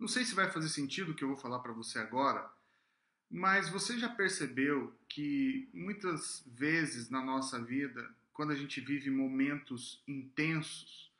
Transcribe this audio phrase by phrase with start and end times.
[0.00, 2.50] Não sei se vai fazer sentido o que eu vou falar para você agora,
[3.30, 10.02] mas você já percebeu que muitas vezes na nossa vida, quando a gente vive momentos
[10.08, 11.12] intensos,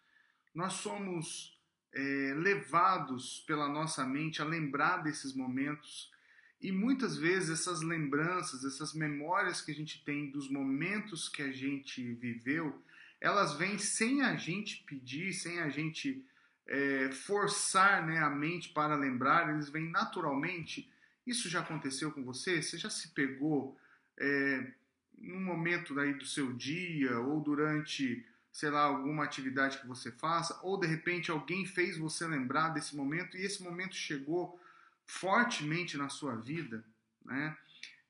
[0.55, 1.61] nós somos
[1.93, 6.11] é, levados pela nossa mente a lembrar desses momentos
[6.59, 11.53] e muitas vezes essas lembranças, essas memórias que a gente tem dos momentos que a
[11.53, 12.83] gente viveu,
[13.21, 16.25] elas vêm sem a gente pedir, sem a gente
[16.71, 20.89] é, forçar né, a mente para lembrar, eles vêm naturalmente.
[21.27, 22.63] Isso já aconteceu com você?
[22.63, 23.77] Você já se pegou
[24.17, 24.73] é,
[25.19, 30.61] num momento daí do seu dia ou durante, sei lá, alguma atividade que você faça,
[30.63, 34.59] ou de repente alguém fez você lembrar desse momento e esse momento chegou
[35.05, 36.85] fortemente na sua vida,
[37.25, 37.57] né?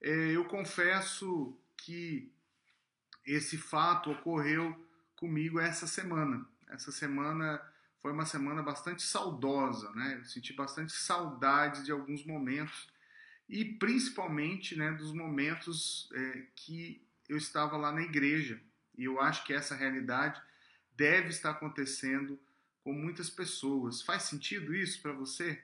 [0.02, 2.30] É, eu confesso que
[3.26, 6.46] esse fato ocorreu comigo essa semana.
[6.68, 7.60] Essa semana
[8.00, 10.18] foi uma semana bastante saudosa, né?
[10.18, 12.88] Eu senti bastante saudade de alguns momentos
[13.48, 18.60] e principalmente, né, dos momentos é, que eu estava lá na igreja.
[18.96, 20.40] E eu acho que essa realidade
[20.96, 22.38] deve estar acontecendo
[22.84, 24.02] com muitas pessoas.
[24.02, 25.60] Faz sentido isso para você?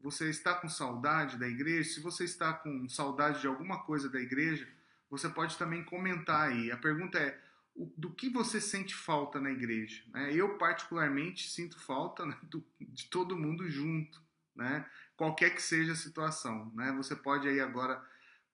[0.00, 1.88] Você está com saudade da igreja?
[1.88, 4.68] Se você está com saudade de alguma coisa da igreja,
[5.08, 6.72] você pode também comentar aí.
[6.72, 7.40] A pergunta é:
[7.76, 10.02] do que você sente falta na igreja.
[10.12, 10.32] Né?
[10.32, 14.22] Eu, particularmente, sinto falta né, do, de todo mundo junto,
[14.54, 14.88] né?
[15.16, 16.70] qualquer que seja a situação.
[16.74, 16.92] Né?
[16.92, 18.02] Você pode aí agora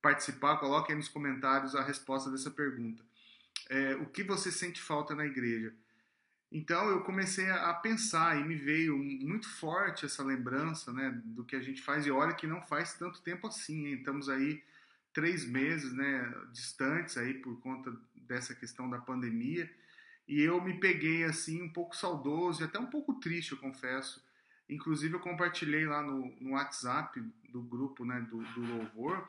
[0.00, 3.04] participar, coloque aí nos comentários a resposta dessa pergunta.
[3.68, 5.74] É, o que você sente falta na igreja?
[6.50, 11.54] Então eu comecei a pensar e me veio muito forte essa lembrança né, do que
[11.54, 13.94] a gente faz, e olha que não faz tanto tempo assim, hein?
[13.94, 14.60] estamos aí
[15.12, 19.70] três meses né, distantes aí por conta dessa questão da pandemia.
[20.27, 24.25] E eu me peguei assim um pouco saudoso e até um pouco triste, eu confesso.
[24.69, 29.28] Inclusive eu compartilhei lá no, no WhatsApp do grupo né, do, do Louvor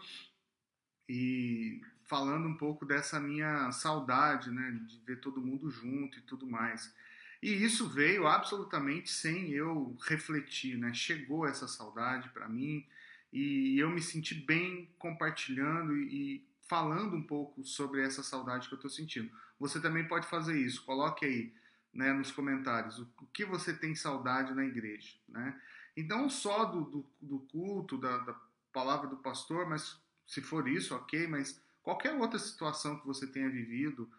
[1.10, 6.46] e falando um pouco dessa minha saudade né, de ver todo mundo junto e tudo
[6.46, 6.94] mais.
[7.42, 10.94] E isso veio absolutamente sem eu refletir, né?
[10.94, 12.86] Chegou essa saudade para mim
[13.32, 18.78] e eu me senti bem compartilhando e, falando um pouco sobre essa saudade que eu
[18.78, 19.30] estou sentindo.
[19.60, 20.86] Você também pode fazer isso.
[20.86, 21.54] Coloque aí
[21.94, 25.18] né, nos comentários o, que você tem saudade na igreja.
[25.28, 25.60] Né?
[25.98, 28.40] Então, só do, do, do culto, da, da,
[28.72, 33.50] palavra do pastor, mas se for isso, ok, mas qualquer outra situação que você tenha
[33.50, 34.10] vivido,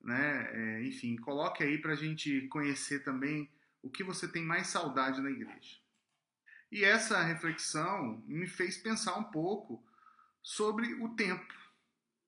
[0.00, 3.50] né, é, enfim, coloque aí para a gente conhecer também
[3.82, 5.76] o que você tem mais saudade na igreja.
[6.70, 9.84] E essa reflexão me fez pensar um pouco
[10.42, 11.66] sobre o tempo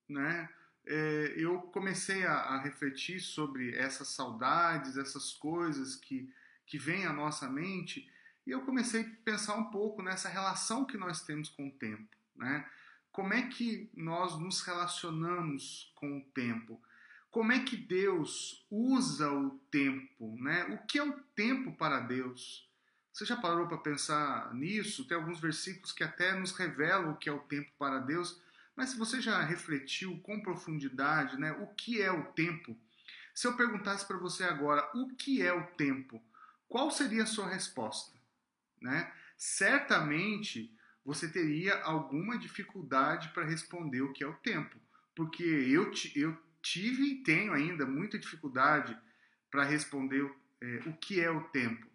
[0.09, 0.49] né,
[0.87, 6.33] é, eu comecei a, a, refletir sobre essas saudades, essas coisas que,
[6.67, 8.11] que vêm à nossa mente,
[8.47, 12.17] e eu comecei a pensar um pouco nessa relação que nós temos com o tempo.
[12.35, 12.67] Né?
[13.13, 16.81] Como é que nós nos relacionamos com o tempo?
[17.31, 20.39] Como é que Deus usa o tempo?
[20.41, 20.65] Né?
[20.65, 22.67] O que é o tempo para Deus?
[23.19, 25.05] Você já parou para pensar nisso?
[25.05, 28.41] Tem alguns versículos que até nos revelam o que é o tempo para Deus,
[28.77, 32.79] mas se você já refletiu com profundidade, né, o que é o tempo?
[33.35, 36.23] Se eu perguntasse para você agora, o que é o tempo?
[36.69, 38.17] Qual seria a sua resposta?
[38.81, 39.13] Né?
[39.37, 40.73] Certamente
[41.05, 44.79] você teria alguma dificuldade para responder o que é o tempo,
[45.17, 48.97] porque eu, eu tive e tenho ainda muita dificuldade
[49.51, 51.89] para responder é, o que é o tempo.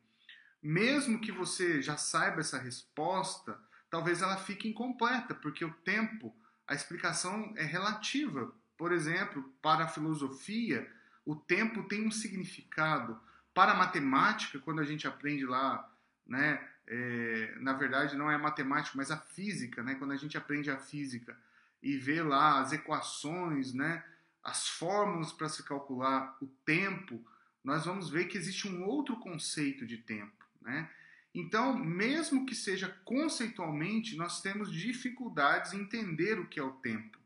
[0.63, 3.59] Mesmo que você já saiba essa resposta,
[3.89, 6.33] talvez ela fique incompleta, porque o tempo
[6.65, 8.53] a explicação é relativa.
[8.77, 10.89] Por exemplo, para a filosofia,
[11.25, 13.19] o tempo tem um significado.
[13.53, 15.91] Para a matemática, quando a gente aprende lá,
[16.25, 20.71] né, é, na verdade não é matemática, mas a física, né, quando a gente aprende
[20.71, 21.37] a física
[21.81, 24.03] e vê lá as equações, né,
[24.43, 27.23] as fórmulas para se calcular o tempo,
[27.63, 30.89] nós vamos ver que existe um outro conceito de tempo, né?
[31.35, 37.17] Então, mesmo que seja conceitualmente, nós temos dificuldades em entender o que é o tempo.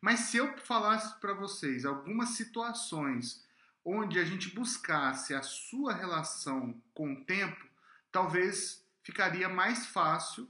[0.00, 3.46] Mas se eu falasse para vocês algumas situações
[3.84, 7.66] onde a gente buscasse a sua relação com o tempo,
[8.10, 10.48] talvez ficaria mais fácil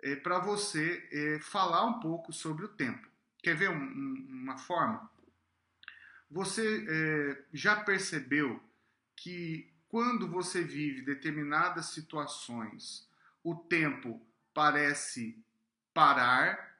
[0.00, 3.06] é, para você é, falar um pouco sobre o tempo.
[3.42, 5.10] Quer ver um, um, uma forma?
[6.30, 8.60] Você é, já percebeu
[9.16, 13.06] que quando você vive determinadas situações,
[13.44, 15.38] o tempo parece
[15.92, 16.78] parar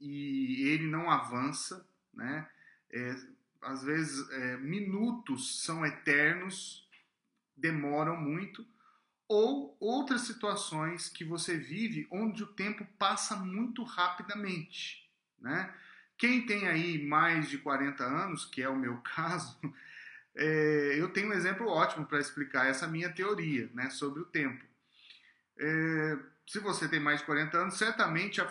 [0.00, 2.48] e ele não avança, né?
[2.90, 3.16] É,
[3.60, 6.88] às vezes, é, minutos são eternos,
[7.54, 8.66] demoram muito,
[9.28, 15.06] ou outras situações que você vive onde o tempo passa muito rapidamente,
[15.38, 15.70] né?
[16.16, 19.60] Quem tem aí mais de 40 anos, que é o meu caso,
[20.36, 24.64] é, eu tenho um exemplo ótimo para explicar essa minha teoria né, sobre o tempo.
[25.56, 28.44] É, se você tem mais de 40 anos, certamente é,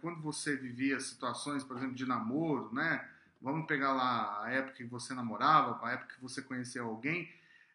[0.00, 3.06] quando você vivia situações, por exemplo, de namoro, né?
[3.40, 7.30] Vamos pegar lá a época que você namorava, a época que você conheceu alguém,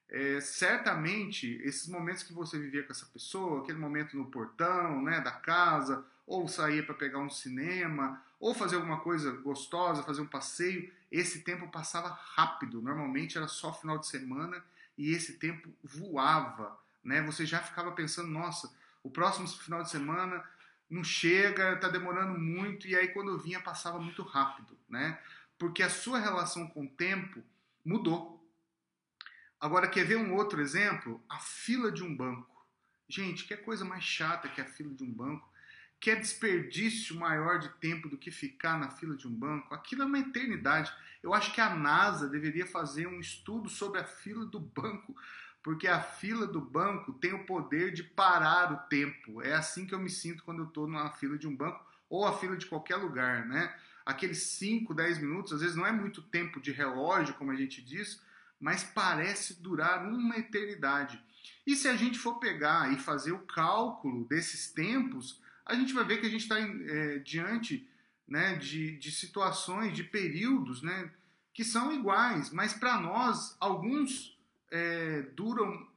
[0.09, 5.21] é, certamente esses momentos que você vivia com essa pessoa, aquele momento no portão, né,
[5.21, 10.27] da casa, ou sair para pegar um cinema, ou fazer alguma coisa gostosa, fazer um
[10.27, 12.81] passeio, esse tempo passava rápido.
[12.81, 14.61] Normalmente era só final de semana
[14.97, 17.21] e esse tempo voava, né?
[17.21, 18.73] Você já ficava pensando, nossa,
[19.03, 20.43] o próximo final de semana
[20.89, 25.19] não chega, está demorando muito e aí quando vinha passava muito rápido, né?
[25.59, 27.43] Porque a sua relação com o tempo
[27.85, 28.43] mudou.
[29.59, 31.23] Agora, quer ver um outro exemplo?
[31.29, 32.65] A fila de um banco.
[33.07, 35.47] Gente, que coisa mais chata que a fila de um banco.
[36.01, 39.71] Quer desperdício maior de tempo do que ficar na fila de um banco?
[39.71, 40.91] Aquilo é uma eternidade.
[41.21, 45.15] Eu acho que a NASA deveria fazer um estudo sobre a fila do banco,
[45.61, 49.43] porque a fila do banco tem o poder de parar o tempo.
[49.43, 52.25] É assim que eu me sinto quando eu estou na fila de um banco ou
[52.25, 53.71] a fila de qualquer lugar, né?
[54.03, 57.79] Aqueles 5, 10 minutos, às vezes não é muito tempo de relógio, como a gente
[57.79, 58.19] diz,
[58.59, 61.23] mas parece durar uma eternidade.
[61.65, 66.03] E se a gente for pegar e fazer o cálculo desses tempos, a gente vai
[66.03, 67.87] ver que a gente está é, diante
[68.27, 71.11] né, de, de situações, de períodos né,
[71.53, 74.37] que são iguais, mas para nós, alguns
[74.71, 75.87] é, duram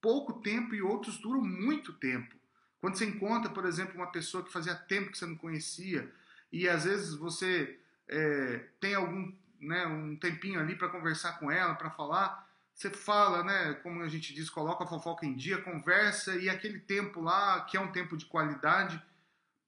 [0.00, 2.34] pouco tempo e outros duram muito tempo.
[2.80, 6.10] Quando você encontra, por exemplo, uma pessoa que fazia tempo que você não conhecia,
[6.50, 7.78] e às vezes você
[8.08, 13.44] é, tem algum né, um tempinho ali para conversar com ela, para falar, você fala,
[13.44, 17.60] né, como a gente diz, coloca a fofoca em dia, conversa e aquele tempo lá,
[17.60, 19.00] que é um tempo de qualidade,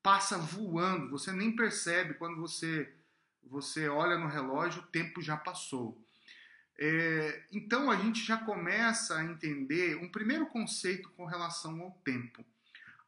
[0.05, 1.11] passa voando.
[1.11, 2.93] Você nem percebe quando você
[3.47, 5.99] você olha no relógio, o tempo já passou.
[6.79, 12.45] É, então a gente já começa a entender um primeiro conceito com relação ao tempo.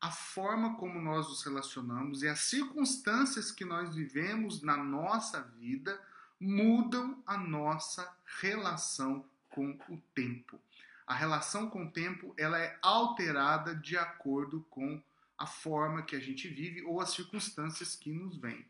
[0.00, 5.98] A forma como nós nos relacionamos e as circunstâncias que nós vivemos na nossa vida
[6.38, 8.08] mudam a nossa
[8.40, 10.60] relação com o tempo.
[11.06, 15.02] A relação com o tempo ela é alterada de acordo com
[15.38, 18.64] a forma que a gente vive ou as circunstâncias que nos vêm.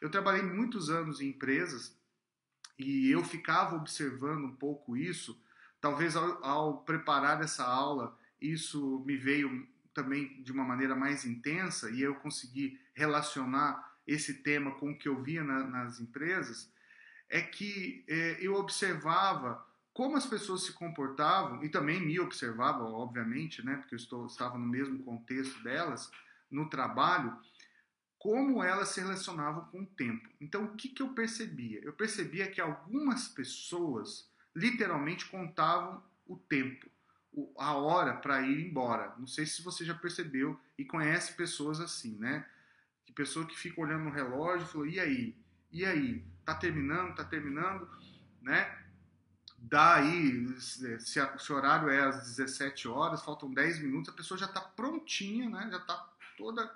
[0.00, 1.96] Eu trabalhei muitos anos em empresas
[2.78, 5.40] e eu ficava observando um pouco isso.
[5.80, 11.90] Talvez ao, ao preparar essa aula, isso me veio também de uma maneira mais intensa
[11.90, 16.70] e eu consegui relacionar esse tema com o que eu via na, nas empresas
[17.28, 19.64] é que é, eu observava
[19.96, 24.58] como as pessoas se comportavam e também me observava, obviamente, né, porque eu estou, estava
[24.58, 26.10] no mesmo contexto delas,
[26.50, 27.34] no trabalho,
[28.18, 30.28] como elas se relacionavam com o tempo.
[30.38, 31.80] Então, o que, que eu percebia?
[31.82, 36.90] Eu percebia que algumas pessoas literalmente contavam o tempo,
[37.56, 39.14] a hora para ir embora.
[39.16, 42.46] Não sei se você já percebeu e conhece pessoas assim, né?
[43.06, 45.34] Que pessoa que fica olhando no relógio e falou: e aí?
[45.72, 46.22] E aí?
[46.46, 47.90] tá terminando, tá terminando,
[48.40, 48.85] né?
[49.58, 54.38] Daí, se, a, se o horário é às 17 horas, faltam 10 minutos, a pessoa
[54.38, 55.68] já está prontinha, né?
[55.70, 56.70] Já está toda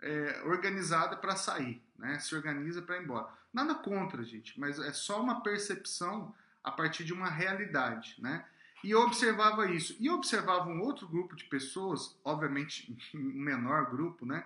[0.00, 2.18] é, organizada para sair, né?
[2.18, 3.28] Se organiza para ir embora.
[3.52, 8.44] Nada contra, gente, mas é só uma percepção a partir de uma realidade, né?
[8.82, 9.94] E eu observava isso.
[10.00, 14.44] E eu observava um outro grupo de pessoas, obviamente um menor grupo, né?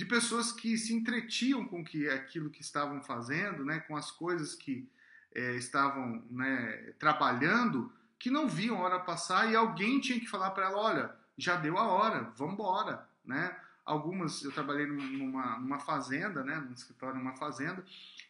[0.00, 4.54] de pessoas que se entretiam com que aquilo que estavam fazendo, né, com as coisas
[4.54, 4.88] que
[5.34, 10.50] é, estavam né, trabalhando, que não viam a hora passar e alguém tinha que falar
[10.50, 13.56] para ela, olha, já deu a hora, vamos embora, né?
[13.84, 17.84] Algumas, eu trabalhei numa, numa fazenda, né, num escritório numa fazenda,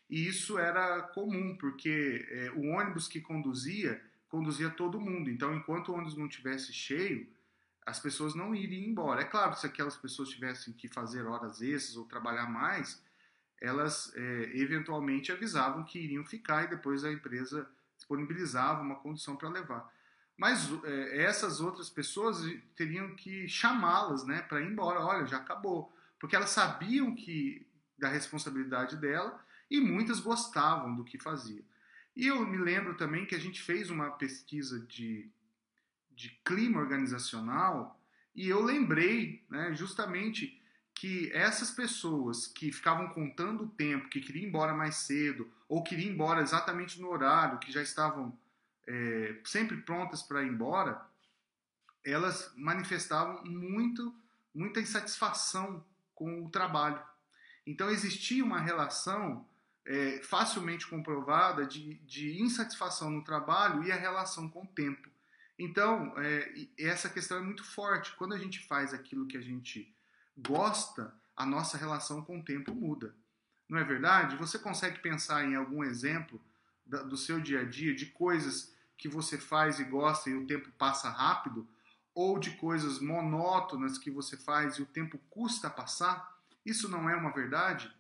[0.09, 5.29] e isso era comum, porque é, o ônibus que conduzia, conduzia todo mundo.
[5.29, 7.29] Então, enquanto o ônibus não tivesse cheio,
[7.85, 9.23] as pessoas não iriam embora.
[9.23, 13.03] É claro, se aquelas pessoas tivessem que fazer horas extras ou trabalhar mais,
[13.61, 19.49] elas é, eventualmente avisavam que iriam ficar e depois a empresa disponibilizava uma condição para
[19.49, 19.93] levar.
[20.37, 22.39] Mas é, essas outras pessoas
[22.75, 25.01] teriam que chamá-las né, para ir embora.
[25.01, 25.95] Olha, já acabou.
[26.19, 27.67] Porque elas sabiam que
[27.99, 29.39] da responsabilidade dela
[29.71, 31.63] e muitas gostavam do que fazia.
[32.17, 35.31] E eu me lembro também que a gente fez uma pesquisa de
[36.21, 37.99] de clima organizacional
[38.35, 40.60] e eu lembrei né, justamente
[41.01, 45.83] que essas pessoas que ficavam contando o tempo, que queriam ir embora mais cedo ou
[45.83, 48.39] queriam ir embora exatamente no horário, que já estavam
[48.87, 51.01] é, sempre prontas para ir embora,
[52.05, 54.15] elas manifestavam muito,
[54.55, 55.83] muita insatisfação
[56.15, 57.03] com o trabalho.
[57.67, 59.49] Então existia uma relação
[59.87, 65.09] é, facilmente comprovada de, de, insatisfação no trabalho e a relação com o tempo.
[65.59, 68.15] Então, é, essa questão é muito forte.
[68.17, 69.91] Quando a gente faz aquilo que a gente
[70.47, 73.15] gosta, a nossa relação com o tempo muda.
[73.69, 74.37] Não é verdade?
[74.37, 76.41] Você consegue pensar em algum exemplo
[76.85, 80.71] do seu dia a dia de coisas que você faz e gosta e o tempo
[80.73, 81.69] passa rápido?
[82.13, 86.39] Ou de coisas monótonas que você faz e o tempo custa passar?
[86.67, 87.91] Isso não é uma verdade?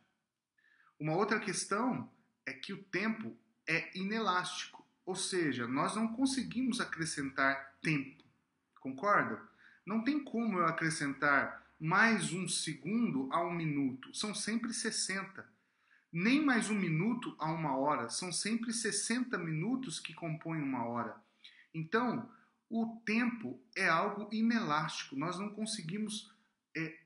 [0.99, 2.11] Uma outra questão
[2.45, 8.23] é que o tempo é inelástico, ou seja, nós não conseguimos acrescentar tempo.
[8.81, 9.41] Concorda?
[9.87, 15.49] Não tem como eu acrescentar mais um segundo a um minuto, são sempre 60.
[16.13, 21.17] Nem mais um minuto a uma hora, são sempre 60 minutos que compõem uma hora.
[21.73, 22.31] Então,
[22.69, 26.31] o tempo é algo inelástico, nós não conseguimos
[26.77, 26.99] é,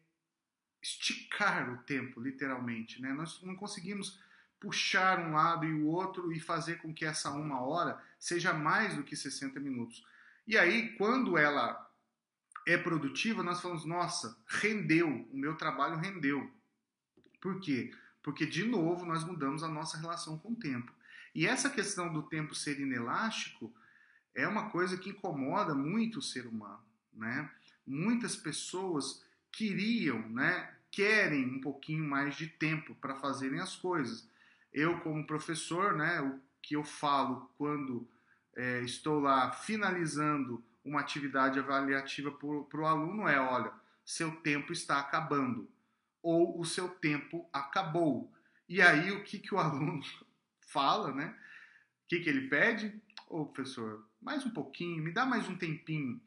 [0.83, 3.01] esticar o tempo, literalmente.
[3.01, 3.13] Né?
[3.13, 4.21] Nós não conseguimos
[4.59, 8.97] puxar um lado e o outro e fazer com que essa uma hora seja mais
[8.97, 10.05] do que 60 minutos.
[10.47, 11.84] E aí, quando ela
[12.67, 16.51] é produtiva, nós falamos, nossa, rendeu, o meu trabalho rendeu.
[17.41, 17.93] Por quê?
[18.23, 20.93] Porque, de novo, nós mudamos a nossa relação com o tempo.
[21.35, 23.73] E essa questão do tempo ser inelástico
[24.35, 26.83] é uma coisa que incomoda muito o ser humano.
[27.13, 27.51] Né?
[27.87, 34.27] Muitas pessoas queriam, né, querem um pouquinho mais de tempo para fazerem as coisas.
[34.73, 38.09] Eu, como professor, né, o que eu falo quando
[38.57, 43.73] é, estou lá finalizando uma atividade avaliativa para o aluno é: olha,
[44.05, 45.69] seu tempo está acabando,
[46.23, 48.33] ou o seu tempo acabou.
[48.69, 50.01] E aí, o que, que o aluno
[50.61, 51.37] fala, né?
[52.05, 53.01] O que, que ele pede?
[53.29, 56.21] Ô, oh, professor, mais um pouquinho, me dá mais um tempinho.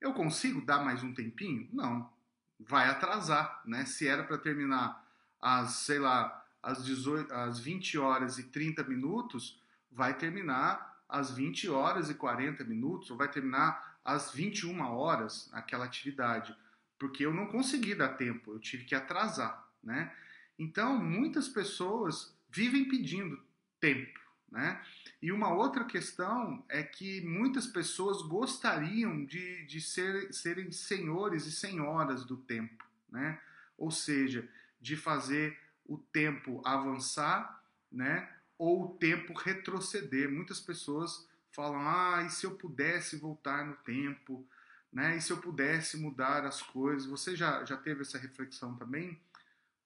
[0.00, 1.68] Eu consigo dar mais um tempinho?
[1.72, 2.16] Não
[2.58, 3.84] vai atrasar, né?
[3.84, 5.04] Se era para terminar
[5.40, 9.60] às, sei lá, às, 18, às 20 horas e 30 minutos,
[9.90, 15.84] vai terminar às 20 horas e 40 minutos, ou vai terminar às 21 horas aquela
[15.84, 16.56] atividade,
[16.98, 20.14] porque eu não consegui dar tempo, eu tive que atrasar, né?
[20.58, 23.38] Então, muitas pessoas vivem pedindo
[23.78, 24.18] tempo,
[24.50, 24.80] né?
[25.20, 31.52] E uma outra questão é que muitas pessoas gostariam de, de ser, serem senhores e
[31.52, 33.40] senhoras do tempo, né?
[33.76, 34.48] ou seja,
[34.80, 38.28] de fazer o tempo avançar né?
[38.58, 40.30] ou o tempo retroceder.
[40.30, 44.46] Muitas pessoas falam: ah, e se eu pudesse voltar no tempo?
[44.92, 45.16] Né?
[45.16, 47.06] E se eu pudesse mudar as coisas?
[47.06, 49.18] Você já, já teve essa reflexão também?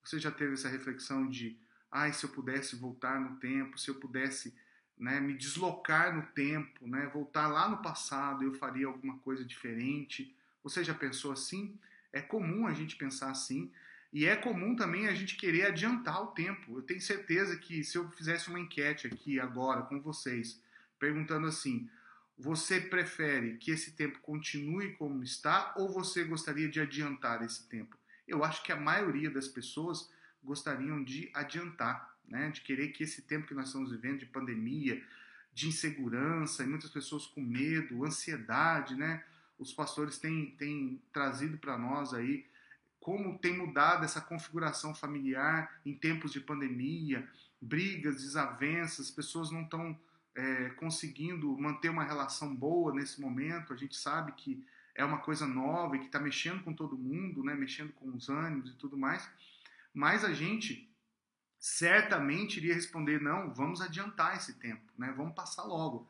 [0.05, 1.57] Você já teve essa reflexão de:
[1.91, 3.79] ah, se eu pudesse voltar no tempo?
[3.79, 4.53] Se eu pudesse
[4.99, 10.35] né, me deslocar no tempo, né, voltar lá no passado, eu faria alguma coisa diferente.
[10.63, 11.79] Você já pensou assim?
[12.13, 13.73] É comum a gente pensar assim.
[14.13, 16.77] E é comum também a gente querer adiantar o tempo.
[16.77, 20.61] Eu tenho certeza que se eu fizesse uma enquete aqui agora com vocês,
[21.01, 21.91] perguntando assim:
[22.39, 27.97] você prefere que esse tempo continue como está ou você gostaria de adiantar esse tempo?
[28.29, 30.09] Eu acho que a maioria das pessoas
[30.45, 32.49] gostariam de adiantar né?
[32.51, 35.03] de querer que esse tempo que nós estamos vivendo de pandemia,
[35.53, 39.25] de insegurança, e muitas pessoas com medo, ansiedade, né?
[39.59, 42.47] Os pastores têm, têm trazido para nós aí
[43.01, 47.27] como tem mudado essa configuração familiar em tempos de pandemia,
[47.61, 49.99] brigas, desavenças, pessoas não estão
[50.35, 53.73] é, conseguindo manter uma relação boa nesse momento.
[53.73, 57.43] A gente sabe que é uma coisa nova e que está mexendo com todo mundo,
[57.43, 57.55] né?
[57.55, 59.29] mexendo com os ânimos e tudo mais.
[59.93, 60.91] Mas a gente
[61.59, 65.13] certamente iria responder: não, vamos adiantar esse tempo, né?
[65.17, 66.09] vamos passar logo.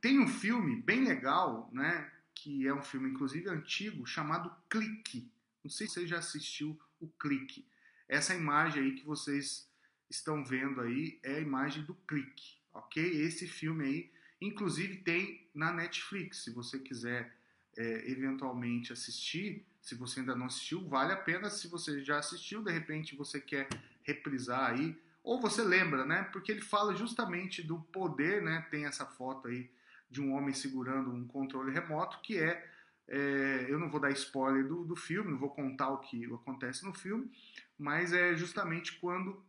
[0.00, 2.10] Tem um filme bem legal, né?
[2.34, 5.30] que é um filme inclusive antigo, chamado Clique.
[5.62, 7.66] Não sei se você já assistiu o Clique.
[8.08, 9.68] Essa imagem aí que vocês
[10.08, 13.22] estão vendo aí é a imagem do Clique, ok?
[13.22, 17.32] Esse filme aí, inclusive tem na Netflix, se você quiser
[17.76, 21.48] é, eventualmente assistir, se você ainda não assistiu, vale a pena.
[21.48, 23.68] Se você já assistiu, de repente você quer
[24.02, 26.24] reprisar aí, ou você lembra, né?
[26.24, 28.66] Porque ele fala justamente do poder, né?
[28.70, 29.70] Tem essa foto aí
[30.10, 32.66] de um homem segurando um controle remoto, que é,
[33.06, 36.84] é eu não vou dar spoiler do, do filme, não vou contar o que acontece
[36.84, 37.30] no filme,
[37.78, 39.42] mas é justamente quando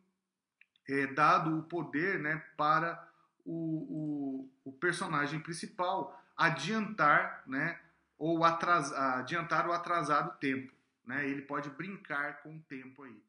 [0.88, 3.09] é dado o poder, né, para
[3.50, 7.80] o, o, o personagem principal adiantar, né,
[8.18, 10.72] ou atrasar, adiantar o tempo,
[11.06, 11.28] né?
[11.28, 13.20] Ele pode brincar com o tempo aí.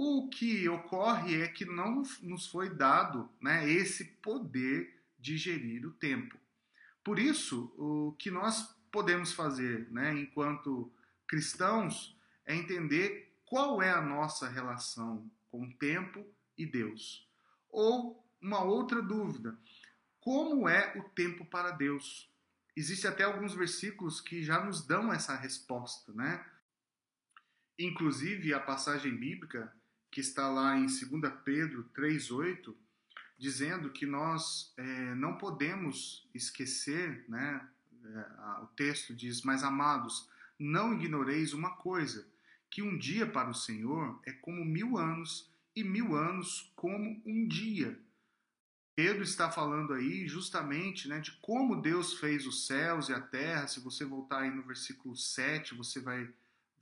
[0.00, 5.90] O que ocorre é que não nos foi dado né, esse poder de gerir o
[5.90, 6.36] tempo.
[7.02, 10.92] Por isso, o que nós podemos fazer, né, enquanto
[11.26, 16.24] cristãos, é entender qual é a nossa relação com o tempo
[16.56, 17.26] e Deus.
[17.70, 19.58] Ou uma outra dúvida:
[20.20, 22.30] como é o tempo para Deus?
[22.76, 26.44] Existem até alguns versículos que já nos dão essa resposta, né?
[27.78, 29.72] Inclusive a passagem bíblica
[30.10, 32.74] que está lá em 2 Pedro 3,8,
[33.36, 37.68] dizendo que nós é, não podemos esquecer, né?
[38.04, 40.28] É, o texto diz: Mas amados,
[40.58, 42.26] não ignoreis uma coisa,
[42.70, 47.46] que um dia para o Senhor é como mil anos, e mil anos como um
[47.46, 47.98] dia.
[48.98, 53.68] Pedro está falando aí justamente né, de como Deus fez os céus e a terra.
[53.68, 56.28] Se você voltar aí no versículo 7, você vai,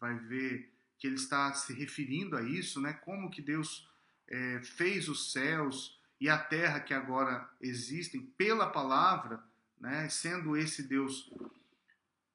[0.00, 2.94] vai ver que ele está se referindo a isso, né?
[2.94, 3.86] Como que Deus
[4.28, 9.44] é, fez os céus e a terra que agora existem pela palavra,
[9.78, 10.08] né?
[10.08, 11.30] Sendo esse Deus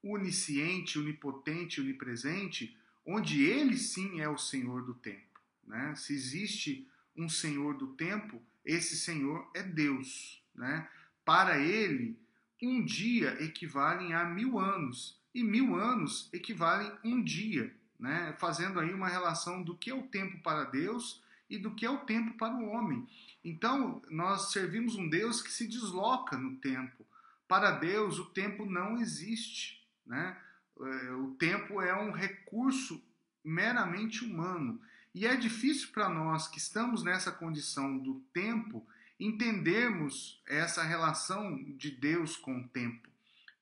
[0.03, 5.95] onisciente, onipotente, onipresente, onde ele sim é o Senhor do tempo, né?
[5.95, 10.41] Se existe um Senhor do tempo, esse Senhor é Deus.
[10.55, 10.87] Né?
[11.25, 12.19] Para ele,
[12.61, 18.35] um dia equivale a mil anos, e mil anos equivalem a um dia, né?
[18.39, 21.89] fazendo aí uma relação do que é o tempo para Deus e do que é
[21.89, 23.07] o tempo para o homem.
[23.43, 27.05] Então, nós servimos um Deus que se desloca no tempo.
[27.47, 29.85] Para Deus, o tempo não existe.
[30.05, 30.37] Né?
[30.79, 33.03] É, o tempo é um recurso
[33.43, 34.79] meramente humano.
[35.13, 38.85] E é difícil para nós que estamos nessa condição do tempo
[39.19, 43.09] entendermos essa relação de Deus com o tempo,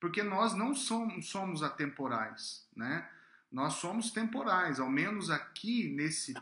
[0.00, 3.08] porque nós não somos, somos atemporais, né?
[3.52, 6.34] Nós somos temporais, ao menos aqui nesse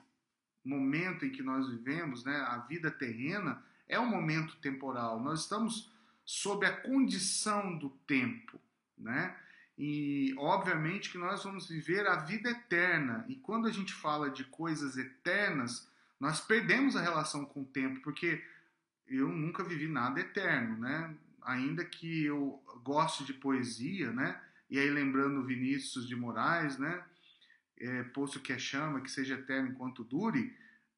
[0.62, 2.37] momento em que nós vivemos, né?
[2.43, 5.19] A vida terrena é um momento temporal.
[5.19, 5.91] Nós estamos
[6.25, 8.61] sob a condição do tempo,
[8.97, 9.35] né?
[9.78, 13.25] E obviamente que nós vamos viver a vida eterna.
[13.28, 18.00] E quando a gente fala de coisas eternas, nós perdemos a relação com o tempo,
[18.00, 18.44] porque
[19.07, 21.14] eu nunca vivi nada eterno, né?
[21.42, 24.40] Ainda que eu goste de poesia, né?
[24.68, 27.03] E aí lembrando Vinícius de Moraes, né?
[27.79, 30.53] É, posto que é chama, que seja eterno enquanto dure,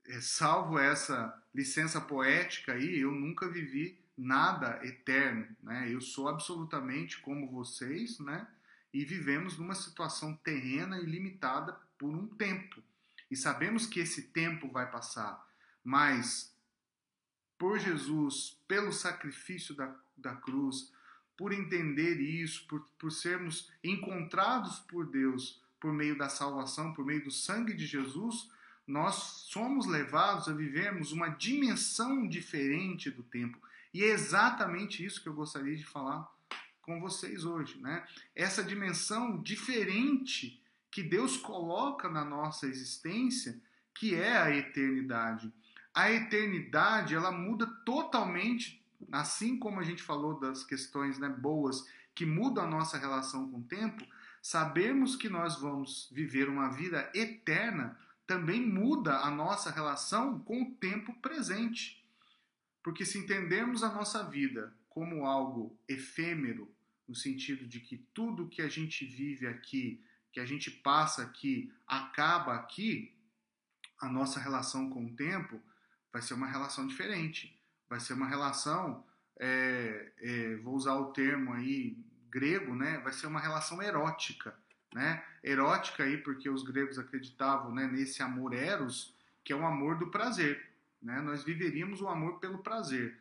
[0.06, 5.86] é, salvo essa licença poética aí, eu nunca vivi nada eterno, né?
[5.92, 8.46] Eu sou absolutamente como vocês, né?
[8.92, 12.82] E vivemos numa situação terrena e limitada por um tempo.
[13.30, 15.46] E sabemos que esse tempo vai passar,
[15.84, 16.54] mas
[17.58, 20.92] por Jesus, pelo sacrifício da, da cruz,
[21.36, 27.24] por entender isso, por, por sermos encontrados por Deus por meio da salvação, por meio
[27.24, 28.50] do sangue de Jesus,
[28.86, 29.14] nós
[29.48, 33.58] somos levados a vivermos uma dimensão diferente do tempo.
[33.92, 36.30] E é exatamente isso que eu gostaria de falar
[36.90, 38.04] com vocês hoje, né?
[38.34, 43.60] Essa dimensão diferente que Deus coloca na nossa existência,
[43.94, 45.52] que é a eternidade.
[45.94, 52.26] A eternidade, ela muda totalmente, assim como a gente falou das questões, né, boas que
[52.26, 54.04] mudam a nossa relação com o tempo,
[54.42, 60.70] sabermos que nós vamos viver uma vida eterna também muda a nossa relação com o
[60.72, 62.04] tempo presente.
[62.82, 66.68] Porque se entendermos a nossa vida como algo efêmero,
[67.10, 71.74] no sentido de que tudo que a gente vive aqui, que a gente passa aqui,
[71.84, 73.12] acaba aqui,
[74.00, 75.60] a nossa relação com o tempo
[76.12, 77.60] vai ser uma relação diferente.
[77.88, 79.04] Vai ser uma relação,
[79.40, 81.98] é, é, vou usar o termo aí
[82.30, 82.98] grego, né?
[82.98, 84.56] Vai ser uma relação erótica,
[84.94, 85.20] né?
[85.42, 90.12] Erótica aí porque os gregos acreditavam, né, nesse amor eros, que é o amor do
[90.12, 90.64] prazer,
[91.02, 91.20] né?
[91.20, 93.18] Nós viveríamos o amor pelo prazer.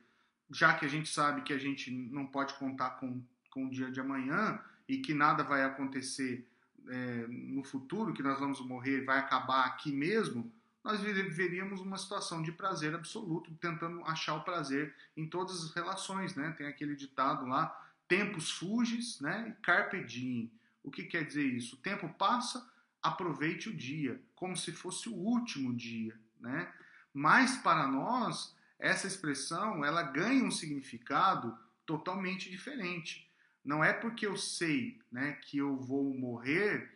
[0.52, 3.92] Já que a gente sabe que a gente não pode contar com com o dia
[3.92, 6.48] de amanhã e que nada vai acontecer
[6.88, 10.52] é, no futuro, que nós vamos morrer, vai acabar aqui mesmo,
[10.84, 16.36] nós viveríamos uma situação de prazer absoluto, tentando achar o prazer em todas as relações,
[16.36, 16.52] né?
[16.58, 19.56] Tem aquele ditado lá, tempos fugis, né?
[19.62, 20.52] Carpe diem.
[20.84, 21.76] O que quer dizer isso?
[21.76, 22.68] O tempo passa,
[23.04, 26.72] aproveite o dia, como se fosse o último dia, né?
[27.14, 33.29] Mas para nós, essa expressão, ela ganha um significado totalmente diferente.
[33.70, 36.92] Não é porque eu sei né, que eu vou morrer,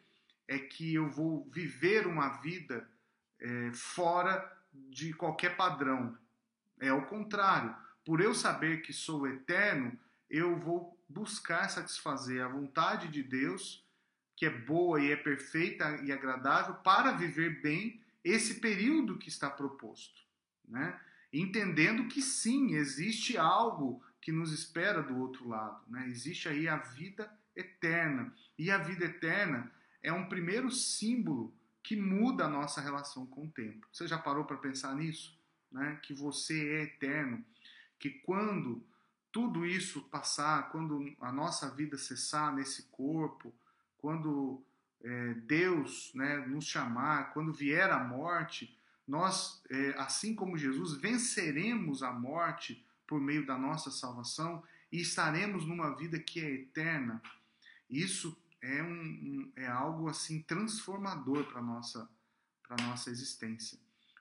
[0.47, 2.89] é que eu vou viver uma vida
[3.39, 4.51] é, fora
[4.89, 6.17] de qualquer padrão.
[6.79, 7.75] É o contrário.
[8.03, 9.95] Por eu saber que sou eterno,
[10.27, 13.85] eu vou buscar satisfazer a vontade de Deus,
[14.35, 19.47] que é boa e é perfeita e agradável, para viver bem esse período que está
[19.47, 20.23] proposto.
[20.67, 20.99] Né?
[21.31, 25.83] Entendendo que sim, existe algo que nos espera do outro lado.
[25.89, 26.07] Né?
[26.07, 28.33] Existe aí a vida eterna.
[28.57, 29.69] E a vida eterna
[30.01, 33.85] é um primeiro símbolo que muda a nossa relação com o tempo.
[33.91, 35.37] Você já parou para pensar nisso?
[35.69, 35.99] Né?
[36.01, 37.43] Que você é eterno,
[37.99, 38.81] que quando
[39.29, 43.53] tudo isso passar, quando a nossa vida cessar nesse corpo,
[43.97, 44.63] quando
[45.03, 52.03] é, Deus né, nos chamar, quando vier a morte, nós, é, assim como Jesus, venceremos
[52.03, 57.21] a morte por meio da nossa salvação e estaremos numa vida que é eterna.
[57.89, 62.09] Isso é, um, é algo assim transformador para nossa
[62.65, 63.77] para nossa existência,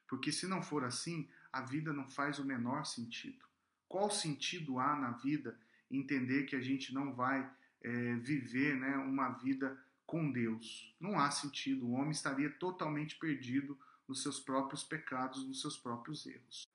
[0.09, 3.47] porque se não for assim, a vida não faz o menor sentido.
[3.89, 5.57] Qual sentido há na vida
[5.89, 7.49] entender que a gente não vai
[7.83, 10.95] é, viver né, uma vida com Deus.
[11.01, 16.27] Não há sentido, o homem estaria totalmente perdido nos seus próprios pecados, nos seus próprios
[16.27, 16.67] erros.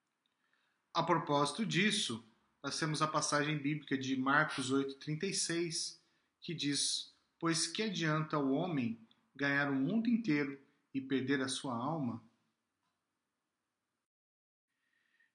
[0.97, 2.27] A propósito disso,
[2.63, 5.99] nós temos a passagem bíblica de Marcos 8,36,
[6.41, 8.99] que diz: Pois que adianta o homem
[9.35, 10.59] ganhar o mundo inteiro
[10.91, 12.19] e perder a sua alma?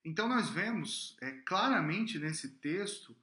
[0.04, 3.16] Então, nós vemos é, claramente nesse texto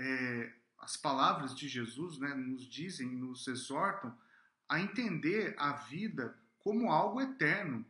[0.00, 4.18] é, as palavras de Jesus né, nos dizem, nos exortam
[4.66, 7.84] a entender a vida como algo eterno.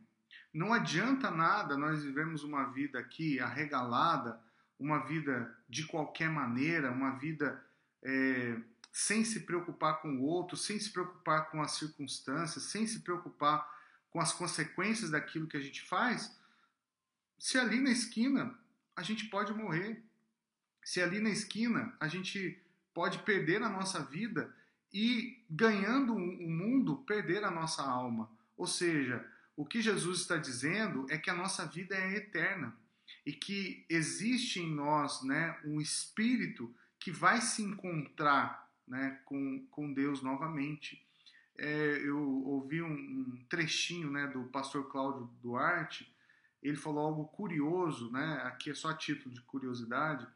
[0.55, 4.41] Não adianta nada nós vivemos uma vida aqui arregalada,
[4.79, 7.61] uma vida de qualquer maneira, uma vida
[8.01, 8.57] é,
[8.89, 13.69] sem se preocupar com o outro, sem se preocupar com as circunstâncias, sem se preocupar
[14.09, 16.33] com as consequências daquilo que a gente faz,
[17.37, 18.57] se ali na esquina
[18.95, 20.01] a gente pode morrer,
[20.81, 22.57] se ali na esquina a gente
[22.93, 24.55] pode perder a nossa vida
[24.93, 28.31] e, ganhando o mundo, perder a nossa alma.
[28.55, 32.75] Ou seja, o que Jesus está dizendo é que a nossa vida é eterna
[33.25, 39.93] e que existe em nós né, um espírito que vai se encontrar né, com, com
[39.93, 41.03] Deus novamente.
[41.57, 46.13] É, eu ouvi um, um, trechinho né, do pastor Cláudio Duarte,
[46.61, 50.27] ele falou algo curioso, né, aqui é só a título de curiosidade,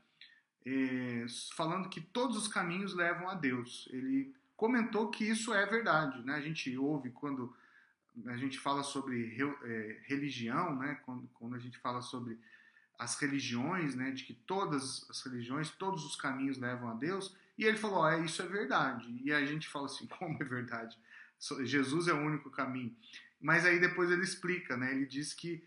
[0.65, 3.87] é, falando que todos os caminhos levam a Deus.
[3.91, 6.21] Ele comentou que isso é verdade.
[6.23, 6.35] Né?
[6.35, 7.55] A gente ouve quando
[8.25, 10.99] a gente fala sobre é, religião, né?
[11.05, 12.37] quando, a gente fala sobre
[12.97, 14.11] as religiões, né?
[14.11, 17.35] de que todas as religiões, todos os caminhos levam a Deus.
[17.57, 19.21] E ele falou: é, isso é verdade.
[19.23, 20.97] E a gente fala assim: como é verdade?
[21.63, 22.95] Jesus é o único caminho.
[23.39, 24.91] Mas aí depois ele explica, né?
[24.91, 25.63] ele diz que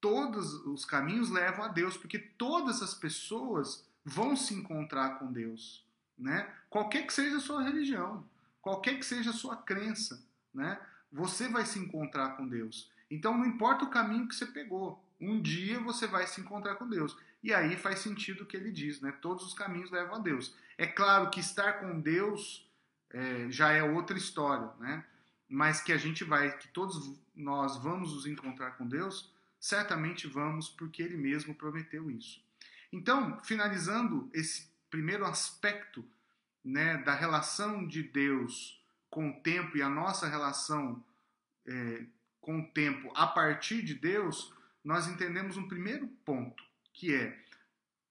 [0.00, 5.82] todos os caminhos levam a Deus, porque todas as pessoas vão se encontrar com Deus,
[6.18, 6.52] né?
[6.68, 8.22] Qualquer que seja a sua religião,
[8.60, 10.78] qualquer que seja a sua crença, né?
[11.14, 12.90] Você vai se encontrar com Deus.
[13.08, 16.88] Então não importa o caminho que você pegou, um dia você vai se encontrar com
[16.88, 17.16] Deus.
[17.40, 19.12] E aí faz sentido o que ele diz, né?
[19.22, 20.56] Todos os caminhos levam a Deus.
[20.76, 22.68] É claro que estar com Deus
[23.10, 25.04] é, já é outra história, né?
[25.48, 30.68] Mas que a gente vai, que todos nós vamos nos encontrar com Deus, certamente vamos,
[30.68, 32.42] porque Ele mesmo prometeu isso.
[32.92, 36.04] Então, finalizando esse primeiro aspecto
[36.64, 38.83] né, da relação de Deus
[39.14, 41.00] com o tempo e a nossa relação
[41.64, 42.04] é,
[42.40, 47.40] com o tempo a partir de Deus, nós entendemos um primeiro ponto, que é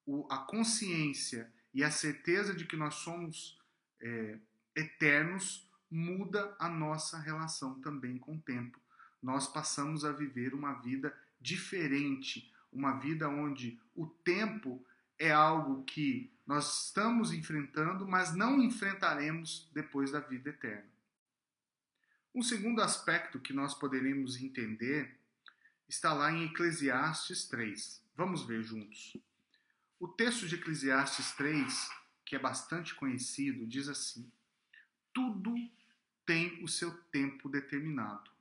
[0.05, 3.59] o, a consciência e a certeza de que nós somos
[4.01, 4.39] é,
[4.73, 8.79] eternos muda a nossa relação também com o tempo.
[9.21, 14.81] Nós passamos a viver uma vida diferente, uma vida onde o tempo
[15.19, 20.92] é algo que nós estamos enfrentando, mas não enfrentaremos depois da vida eterna.
[22.35, 25.19] Um segundo aspecto que nós poderemos entender
[25.87, 28.03] está lá em Eclesiastes 3.
[28.15, 29.15] Vamos ver juntos.
[29.99, 31.91] O texto de Eclesiastes 3,
[32.25, 34.31] que é bastante conhecido, diz assim:
[35.13, 35.53] Tudo
[36.25, 38.31] tem o seu tempo determinado,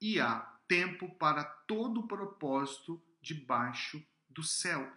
[0.00, 4.92] e há tempo para todo propósito debaixo do céu.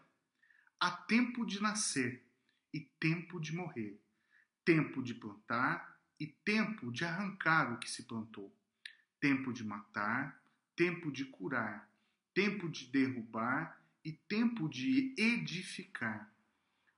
[0.80, 2.26] Há tempo de nascer
[2.74, 4.02] e tempo de morrer,
[4.64, 8.56] tempo de plantar e tempo de arrancar o que se plantou,
[9.20, 10.42] tempo de matar,
[10.76, 11.90] tempo de curar,
[12.34, 16.32] tempo de derrubar e tempo de edificar,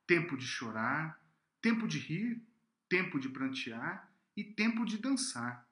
[0.05, 1.21] tempo de chorar,
[1.61, 2.41] tempo de rir,
[2.89, 5.67] tempo de prantear e tempo de dançar,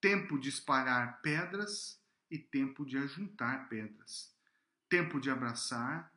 [0.00, 4.36] tempo de espalhar pedras e tempo de ajuntar pedras
[4.88, 6.12] tempo de abraçar,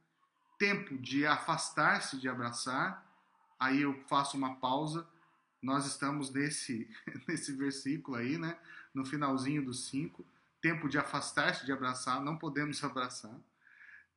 [0.58, 3.06] tempo de afastar-se de abraçar.
[3.60, 5.08] Aí eu faço uma pausa.
[5.62, 6.90] Nós estamos nesse,
[7.28, 8.58] nesse versículo aí, né?
[8.94, 10.26] No finalzinho do 5.
[10.62, 13.36] Tempo de afastar-se de abraçar, não podemos abraçar.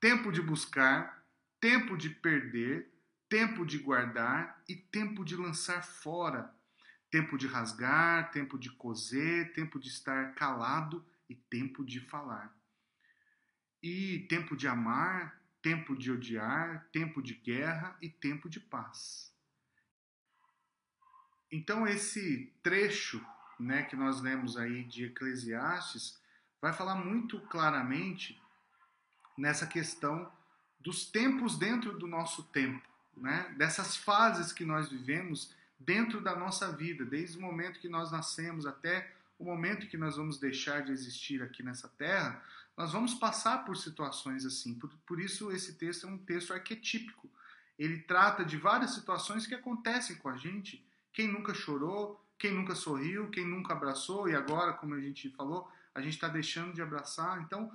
[0.00, 1.24] Tempo de buscar,
[1.61, 2.90] tempo de perder,
[3.28, 6.52] tempo de guardar e tempo de lançar fora.
[7.11, 12.57] tempo de rasgar, tempo de coser, tempo de estar calado e tempo de falar.
[13.83, 19.32] E tempo de amar, tempo de odiar, tempo de guerra e tempo de paz.
[21.53, 23.25] Então esse trecho,
[23.61, 26.19] né, que nós lemos aí de Eclesiastes,
[26.61, 28.41] vai falar muito claramente
[29.37, 30.33] nessa questão
[30.81, 32.83] dos tempos dentro do nosso tempo,
[33.17, 33.55] né?
[33.57, 38.67] Dessas fases que nós vivemos dentro da nossa vida, desde o momento que nós nascemos
[38.67, 42.43] até o momento que nós vamos deixar de existir aqui nessa terra,
[42.77, 44.75] nós vamos passar por situações assim.
[44.75, 47.29] Por, por isso, esse texto é um texto arquetípico.
[47.79, 50.85] Ele trata de várias situações que acontecem com a gente.
[51.12, 55.70] Quem nunca chorou, quem nunca sorriu, quem nunca abraçou, e agora, como a gente falou,
[55.94, 57.40] a gente está deixando de abraçar.
[57.42, 57.70] Então,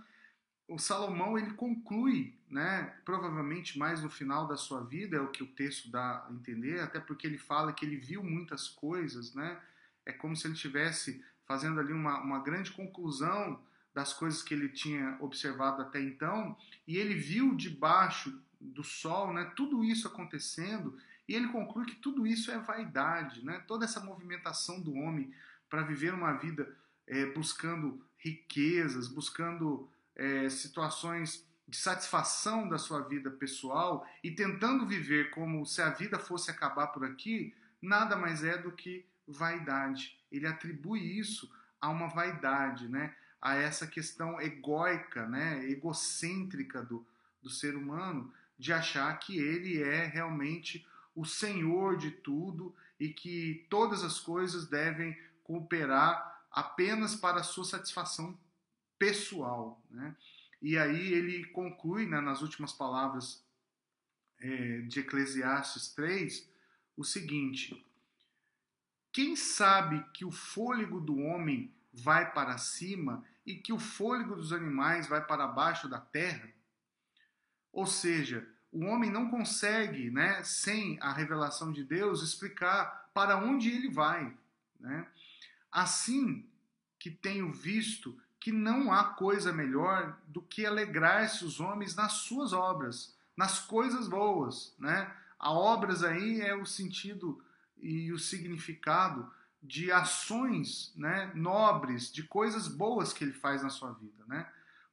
[0.67, 5.41] o Salomão ele conclui, né, provavelmente mais no final da sua vida, é o que
[5.41, 9.57] o texto dá a entender, até porque ele fala que ele viu muitas coisas, né?
[10.05, 13.61] É como se ele estivesse fazendo ali uma, uma grande conclusão
[13.93, 19.51] das coisas que ele tinha observado até então, e ele viu debaixo do sol, né,
[19.55, 20.97] tudo isso acontecendo,
[21.27, 23.63] e ele conclui que tudo isso é vaidade, né?
[23.67, 25.33] Toda essa movimentação do homem
[25.69, 26.73] para viver uma vida
[27.05, 35.31] é, buscando riquezas, buscando é, situações de satisfação da sua vida pessoal e tentando viver
[35.31, 40.17] como se a vida fosse acabar por aqui, nada mais é do que vaidade.
[40.31, 43.13] Ele atribui isso a uma vaidade, né?
[43.41, 45.63] a essa questão egóica, né?
[45.69, 47.05] egocêntrica do,
[47.41, 53.65] do ser humano, de achar que ele é realmente o senhor de tudo e que
[53.71, 58.39] todas as coisas devem cooperar apenas para a sua satisfação
[58.99, 59.81] pessoal.
[59.89, 60.15] Né?
[60.61, 63.43] E aí ele conclui, né, nas últimas palavras
[64.39, 66.47] é, de Eclesiastes 3,
[66.95, 67.83] o seguinte:
[69.11, 74.53] Quem sabe que o fôlego do homem vai para cima e que o fôlego dos
[74.53, 76.47] animais vai para baixo da terra?
[77.71, 83.69] Ou seja, o homem não consegue, né, sem a revelação de Deus, explicar para onde
[83.69, 84.35] ele vai.
[84.79, 85.07] Né?
[85.71, 86.45] Assim
[86.99, 92.53] que tenho visto que não há coisa melhor do que alegrar-se os homens nas suas
[92.53, 95.13] obras, nas coisas boas, né?
[95.39, 97.43] A obras aí é o sentido
[97.77, 103.91] e o significado de ações, né, nobres, de coisas boas que ele faz na sua
[103.91, 104.49] vida, né?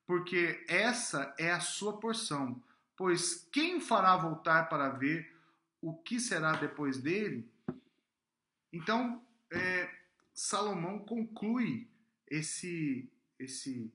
[0.07, 2.61] Porque essa é a sua porção.
[2.97, 5.35] Pois quem fará voltar para ver
[5.81, 7.51] o que será depois dele?
[8.73, 9.91] Então, é,
[10.33, 11.91] Salomão conclui
[12.29, 13.93] esse esse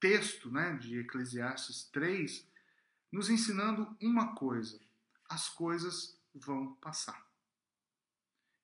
[0.00, 2.48] texto né, de Eclesiastes 3
[3.10, 4.80] nos ensinando uma coisa:
[5.28, 7.24] as coisas vão passar.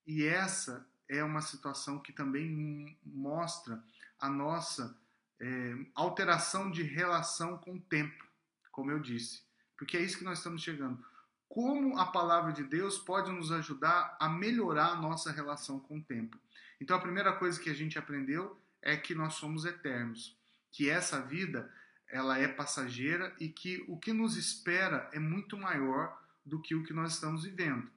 [0.07, 3.83] E essa é uma situação que também mostra
[4.19, 4.99] a nossa
[5.41, 8.27] é, alteração de relação com o tempo,
[8.73, 9.43] como eu disse,
[9.79, 11.03] porque é isso que nós estamos chegando.
[11.49, 16.03] Como a palavra de Deus pode nos ajudar a melhorar a nossa relação com o
[16.03, 16.37] tempo?
[16.81, 20.37] Então, a primeira coisa que a gente aprendeu é que nós somos eternos,
[20.71, 21.73] que essa vida
[22.11, 26.83] ela é passageira e que o que nos espera é muito maior do que o
[26.83, 27.91] que nós estamos vivendo.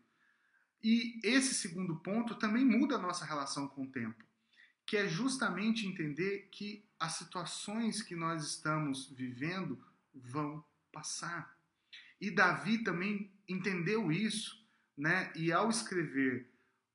[0.83, 4.23] E esse segundo ponto também muda a nossa relação com o tempo,
[4.85, 9.81] que é justamente entender que as situações que nós estamos vivendo
[10.13, 11.55] vão passar.
[12.21, 14.63] E Davi também entendeu isso,
[14.95, 15.33] né?
[15.35, 16.47] E ao escrever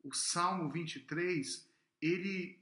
[0.04, 1.68] o Salmo 23,
[2.00, 2.56] ele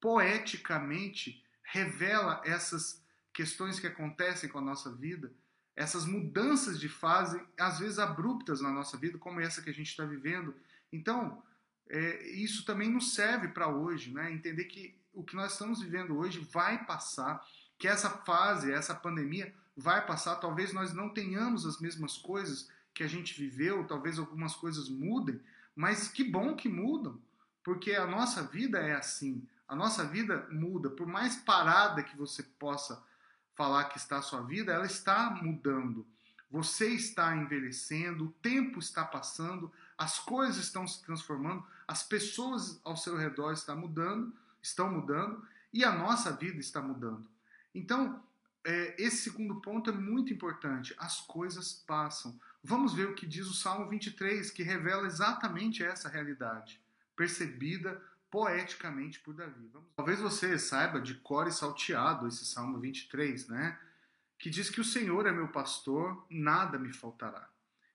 [0.00, 3.02] poeticamente revela essas
[3.32, 5.32] questões que acontecem com a nossa vida,
[5.76, 9.88] essas mudanças de fase, às vezes abruptas na nossa vida, como essa que a gente
[9.88, 10.54] está vivendo.
[10.92, 11.42] Então,
[11.88, 14.32] é, isso também nos serve para hoje, né?
[14.32, 17.44] entender que o que nós estamos vivendo hoje vai passar,
[17.78, 20.36] que essa fase, essa pandemia vai passar.
[20.36, 25.40] Talvez nós não tenhamos as mesmas coisas que a gente viveu, talvez algumas coisas mudem,
[25.74, 27.18] mas que bom que mudam,
[27.62, 29.46] porque a nossa vida é assim.
[29.66, 33.02] A nossa vida muda, por mais parada que você possa
[33.54, 36.06] falar que está a sua vida, ela está mudando.
[36.50, 42.96] Você está envelhecendo, o tempo está passando, as coisas estão se transformando, as pessoas ao
[42.96, 44.32] seu redor estão mudando,
[44.62, 47.26] estão mudando e a nossa vida está mudando.
[47.74, 48.22] Então,
[48.64, 50.94] é, esse segundo ponto é muito importante.
[50.98, 52.38] As coisas passam.
[52.62, 56.80] Vamos ver o que diz o Salmo 23, que revela exatamente essa realidade,
[57.14, 59.68] percebida poeticamente por Davi.
[59.72, 59.88] Vamos...
[59.94, 63.78] Talvez você saiba de cor e salteado esse Salmo 23, né?
[64.38, 67.48] Que diz que o Senhor é meu pastor, nada me faltará.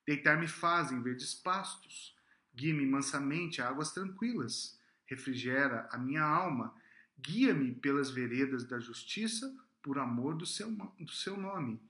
[0.06, 2.16] Deitar-me faz em verdes pastos,
[2.56, 6.74] guie-me mansamente a águas tranquilas, refrigera a minha alma.
[7.18, 11.82] Guia-me pelas veredas da justiça, por amor do seu, do seu nome.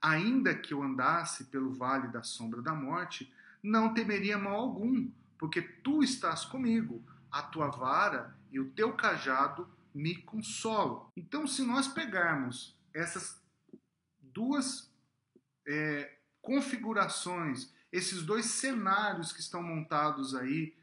[0.00, 5.62] Ainda que eu andasse pelo vale da sombra da morte, não temeria mal algum, porque
[5.62, 11.10] tu estás comigo, a tua vara e o teu cajado me consolam.
[11.16, 13.40] Então, se nós pegarmos essas
[14.20, 14.90] duas
[15.66, 20.74] é, configurações, esses dois cenários que estão montados aí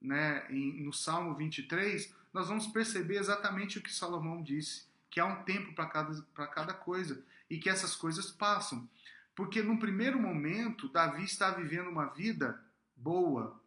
[0.00, 5.26] né, em, no Salmo 23, nós vamos perceber exatamente o que Salomão disse, que há
[5.26, 8.88] um tempo para cada, cada coisa e que essas coisas passam.
[9.36, 12.58] Porque no primeiro momento, Davi está vivendo uma vida
[12.96, 13.60] boa.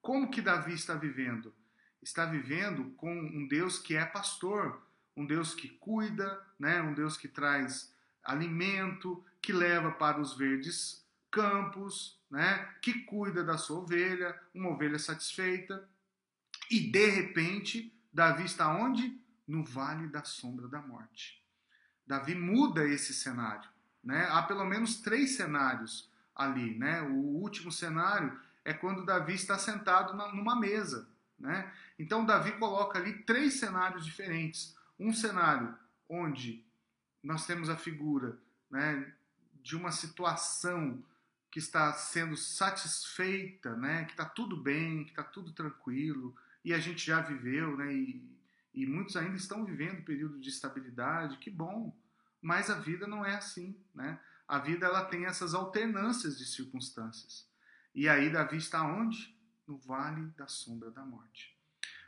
[0.00, 1.52] Como que Davi está vivendo?
[2.00, 4.80] Está vivendo com um Deus que é pastor,
[5.16, 6.80] um Deus que cuida, né?
[6.80, 12.58] um Deus que traz alimento, que leva para os verdes campos, né?
[12.80, 15.84] que cuida da sua ovelha, uma ovelha satisfeita.
[16.70, 19.25] E de repente, Davi está onde?
[19.46, 21.42] No vale da sombra da morte.
[22.06, 23.68] Davi muda esse cenário.
[24.02, 24.26] Né?
[24.30, 26.76] Há pelo menos três cenários ali.
[26.78, 27.02] Né?
[27.02, 31.08] O último cenário é quando Davi está sentado na, numa mesa.
[31.38, 31.70] Né?
[31.98, 34.76] Então, Davi coloca ali três cenários diferentes.
[34.98, 35.74] Um cenário
[36.08, 36.64] onde
[37.22, 38.38] nós temos a figura
[38.70, 39.12] né,
[39.62, 41.02] de uma situação
[41.50, 46.78] que está sendo satisfeita, né, que está tudo bem, que está tudo tranquilo, e a
[46.78, 48.22] gente já viveu, né, e,
[48.76, 51.96] e muitos ainda estão vivendo um período de estabilidade, que bom,
[52.42, 54.20] mas a vida não é assim, né?
[54.46, 57.48] A vida ela tem essas alternâncias de circunstâncias.
[57.94, 59.34] E aí Davi está onde?
[59.66, 61.56] No vale da sombra da morte.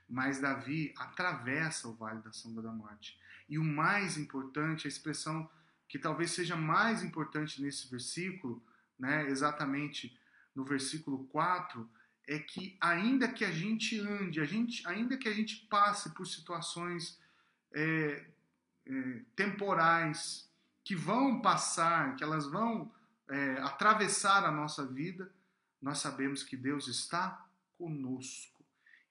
[0.06, 3.18] Mas Davi atravessa o vale da sombra da morte.
[3.48, 5.50] E o mais importante, a expressão
[5.88, 8.62] que talvez seja mais importante nesse versículo,
[8.98, 10.20] né, exatamente
[10.54, 11.88] no versículo 4,
[12.28, 16.26] é que ainda que a gente ande, a gente, ainda que a gente passe por
[16.26, 17.18] situações
[17.72, 18.26] é,
[18.86, 20.46] é, temporais
[20.84, 22.92] que vão passar, que elas vão
[23.28, 25.32] é, atravessar a nossa vida,
[25.80, 27.46] nós sabemos que Deus está
[27.78, 28.62] conosco.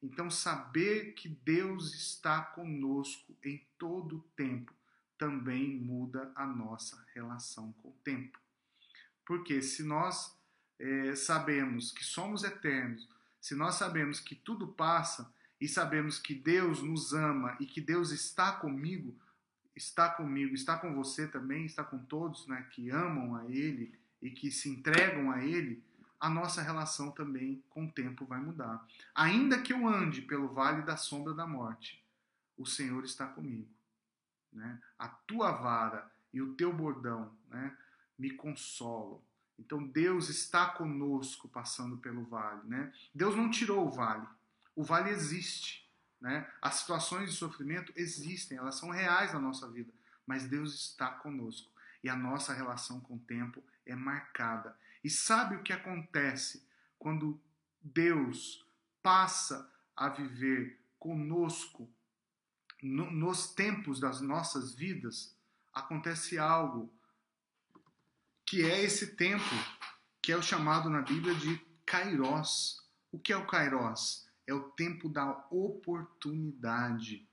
[0.01, 4.71] Então, saber que Deus está conosco em todo o tempo
[5.17, 8.39] também muda a nossa relação com o tempo.
[9.25, 10.36] Porque se nós
[10.79, 13.07] é, sabemos que somos eternos,
[13.39, 18.11] se nós sabemos que tudo passa e sabemos que Deus nos ama e que Deus
[18.11, 19.15] está comigo,
[19.75, 24.29] está comigo, está com você também, está com todos né, que amam a Ele e
[24.29, 25.83] que se entregam a Ele,
[26.19, 28.85] a nossa relação também com o tempo vai mudar.
[29.13, 32.03] Ainda que eu ande pelo vale da sombra da morte,
[32.57, 33.69] o Senhor está comigo.
[34.51, 34.81] Né?
[34.97, 37.75] A tua vara e o teu bordão né,
[38.17, 39.21] me consolam.
[39.59, 42.61] Então Deus está conosco passando pelo vale.
[42.65, 42.93] Né?
[43.13, 44.27] Deus não tirou o vale.
[44.75, 45.87] O vale existe.
[46.21, 46.49] Né?
[46.61, 49.91] As situações de sofrimento existem, elas são reais na nossa vida,
[50.25, 51.71] mas Deus está conosco
[52.03, 54.77] e a nossa relação com o tempo é marcada.
[55.03, 56.65] E sabe o que acontece
[56.97, 57.39] quando
[57.81, 58.65] Deus
[59.01, 61.89] passa a viver conosco
[62.81, 65.35] no, nos tempos das nossas vidas?
[65.73, 66.91] Acontece algo
[68.47, 69.43] que é esse tempo
[70.21, 72.81] que é o chamado na Bíblia de Kairos.
[73.11, 74.27] O que é o Kairos?
[74.47, 77.27] é o tempo da oportunidade,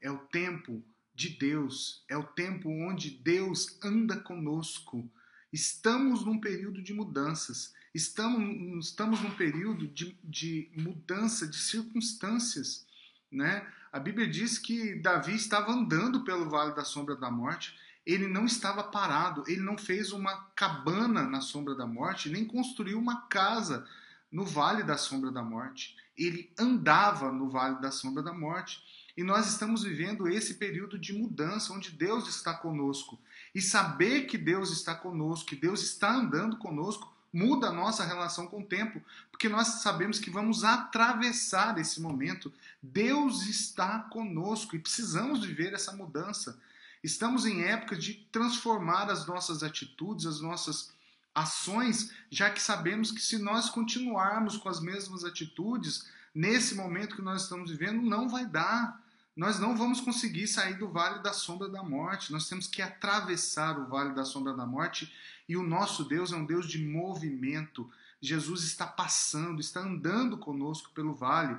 [0.00, 5.10] é o tempo de Deus, é o tempo onde Deus anda conosco.
[5.50, 12.86] Estamos num período de mudanças, estamos, estamos num período de, de mudança de circunstâncias.
[13.32, 13.66] Né?
[13.90, 17.74] A Bíblia diz que Davi estava andando pelo vale da sombra da morte,
[18.08, 22.98] ele não estava parado, ele não fez uma cabana na sombra da morte, nem construiu
[22.98, 23.86] uma casa
[24.32, 28.82] no vale da sombra da morte ele andava no vale da sombra da morte.
[29.16, 33.18] E nós estamos vivendo esse período de mudança, onde Deus está conosco.
[33.54, 38.46] E saber que Deus está conosco, que Deus está andando conosco, muda a nossa relação
[38.46, 42.52] com o tempo, porque nós sabemos que vamos atravessar esse momento.
[42.82, 46.60] Deus está conosco e precisamos viver essa mudança.
[47.02, 50.92] Estamos em época de transformar as nossas atitudes, as nossas
[51.34, 57.22] ações, já que sabemos que se nós continuarmos com as mesmas atitudes, nesse momento que
[57.22, 59.00] nós estamos vivendo, não vai dar.
[59.36, 62.32] Nós não vamos conseguir sair do vale da sombra da morte.
[62.32, 65.12] Nós temos que atravessar o vale da sombra da morte
[65.48, 67.88] e o nosso Deus é um Deus de movimento.
[68.20, 71.56] Jesus está passando, está andando conosco pelo vale.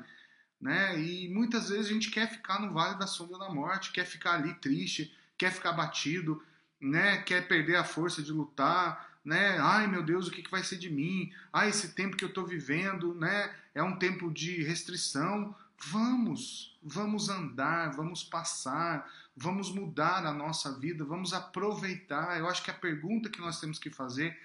[0.59, 1.01] Né?
[1.01, 4.33] E muitas vezes a gente quer ficar no vale da sombra da morte, quer ficar
[4.33, 6.43] ali triste, quer ficar batido,
[6.79, 7.23] né?
[7.23, 9.57] quer perder a força de lutar, né?
[9.59, 11.33] Ai meu Deus, o que, vai ser de mim?
[11.51, 13.55] Ah, esse tempo que eu estou vivendo, né?
[13.73, 15.55] É um tempo de restrição.
[15.91, 22.37] Vamos, vamos andar, vamos passar, vamos mudar a nossa vida, vamos aproveitar.
[22.37, 24.37] Eu acho que a pergunta que nós temos que fazer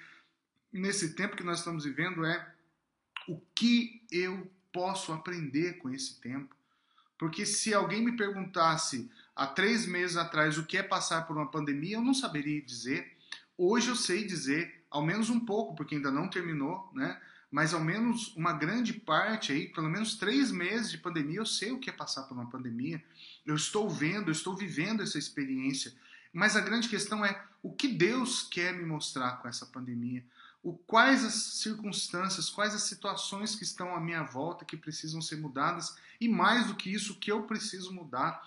[0.73, 2.55] nesse tempo que nós estamos vivendo é:
[3.27, 6.55] o que eu posso aprender com esse tempo?
[7.19, 11.51] Porque se alguém me perguntasse há três meses atrás o que é passar por uma
[11.51, 13.17] pandemia, eu não saberia dizer.
[13.57, 17.21] Hoje eu sei dizer, ao menos um pouco, porque ainda não terminou, né?
[17.55, 21.71] mas ao menos uma grande parte aí, pelo menos três meses de pandemia, eu sei
[21.71, 23.01] o que é passar por uma pandemia.
[23.47, 25.95] Eu estou vendo, eu estou vivendo essa experiência.
[26.33, 30.25] Mas a grande questão é o que Deus quer me mostrar com essa pandemia.
[30.65, 35.37] O, quais as circunstâncias, quais as situações que estão à minha volta que precisam ser
[35.37, 38.45] mudadas e mais do que isso, o que eu preciso mudar.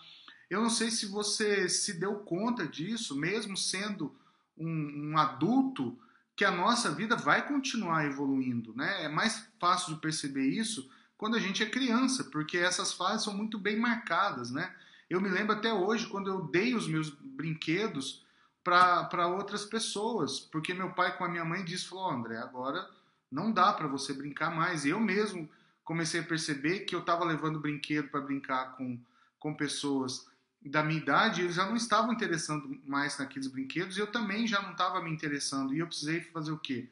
[0.50, 4.16] Eu não sei se você se deu conta disso, mesmo sendo
[4.58, 5.98] um, um adulto,
[6.36, 9.06] que a nossa vida vai continuar evoluindo, né?
[9.06, 13.36] É mais fácil de perceber isso quando a gente é criança, porque essas fases são
[13.36, 14.74] muito bem marcadas, né?
[15.10, 18.24] Eu me lembro até hoje quando eu dei os meus brinquedos
[18.64, 22.88] para outras pessoas, porque meu pai com a minha mãe disse, falou, André, agora
[23.32, 24.86] não dá para você brincar mais.
[24.86, 25.50] E eu mesmo
[25.84, 29.00] comecei a perceber que eu estava levando brinquedo para brincar com,
[29.40, 30.28] com pessoas
[30.62, 34.62] da minha idade, eles já não estavam interessando mais naqueles brinquedos e eu também já
[34.62, 35.74] não estava me interessando.
[35.74, 36.90] E eu precisei fazer o quê?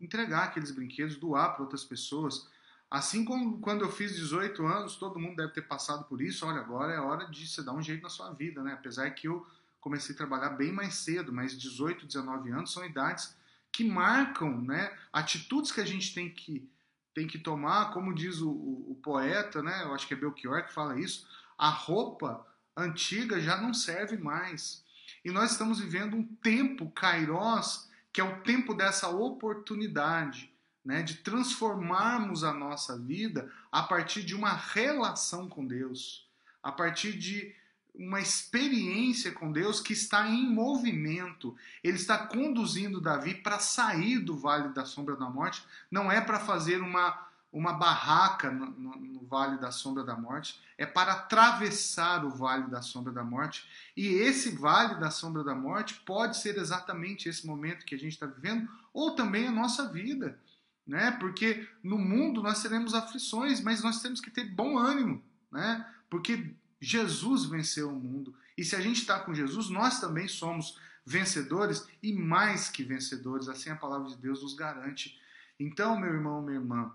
[0.00, 2.48] Entregar aqueles brinquedos, doar para outras pessoas.
[2.90, 6.46] Assim como quando eu fiz 18 anos, todo mundo deve ter passado por isso.
[6.46, 8.72] Olha, agora é hora de você dar um jeito na sua vida, né?
[8.72, 9.46] Apesar que eu
[9.80, 13.36] comecei a trabalhar bem mais cedo, mas 18, 19 anos são idades
[13.70, 14.96] que marcam, né?
[15.12, 16.68] Atitudes que a gente tem que
[17.14, 19.82] tem que tomar, como diz o, o, o poeta, né?
[19.82, 21.26] Eu acho que é Belchior que fala isso.
[21.58, 22.46] A roupa
[22.78, 24.84] antiga já não serve mais.
[25.24, 30.50] E nós estamos vivendo um tempo, Kairos, que é o tempo dessa oportunidade,
[30.84, 36.26] né, de transformarmos a nossa vida a partir de uma relação com Deus,
[36.62, 37.54] a partir de
[37.94, 41.56] uma experiência com Deus que está em movimento.
[41.82, 46.38] Ele está conduzindo Davi para sair do vale da sombra da morte, não é para
[46.38, 52.24] fazer uma uma barraca no, no, no, Vale da Sombra da Morte, é para atravessar
[52.24, 53.68] o Vale da Sombra da Morte.
[53.96, 58.12] E esse Vale da Sombra da Morte pode ser exatamente esse momento que a gente
[58.12, 60.38] está vivendo, ou também a nossa vida.
[60.86, 61.10] Né?
[61.12, 65.22] Porque no mundo nós teremos aflições, mas nós temos que ter bom ânimo,
[65.52, 65.86] né?
[66.08, 68.34] porque Jesus venceu o mundo.
[68.56, 73.48] E se a gente está com Jesus, nós também somos vencedores e mais que vencedores,
[73.48, 75.18] assim a palavra de Deus nos garante.
[75.58, 76.92] Então, meu irmão, minha irmã,